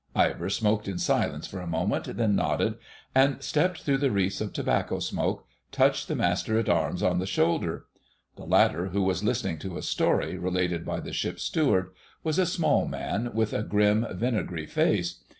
Ivor 0.15 0.49
smoked 0.49 0.87
in 0.87 0.97
silence 0.97 1.45
for 1.45 1.59
a 1.61 1.67
moment, 1.67 2.05
then 2.17 2.35
nodded, 2.35 2.79
and 3.13 3.39
stepping 3.43 3.83
through 3.83 3.99
the 3.99 4.09
wreaths 4.09 4.41
of 4.41 4.51
tobacco 4.51 4.97
smoke, 4.97 5.45
touched 5.71 6.07
the 6.07 6.15
Master 6.15 6.57
at 6.57 6.67
Arms 6.67 7.03
on 7.03 7.19
the 7.19 7.27
shoulder. 7.27 7.85
The 8.35 8.45
latter, 8.45 8.87
who 8.87 9.03
was 9.03 9.23
listening 9.23 9.59
to 9.59 9.77
a 9.77 9.83
story 9.83 10.39
related 10.39 10.83
by 10.85 11.01
the 11.01 11.13
Ship's 11.13 11.43
Steward, 11.43 11.91
was 12.23 12.39
a 12.39 12.47
small 12.47 12.87
man, 12.87 13.31
with 13.35 13.53
a 13.53 13.61
grim 13.61 14.07
vinegary 14.11 14.65
face. 14.65 15.23